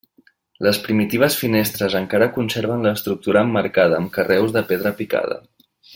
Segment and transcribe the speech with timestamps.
[0.67, 5.39] Les primitives finestres encara conserven l'estructura emmarcada amb carreus de pedra picada.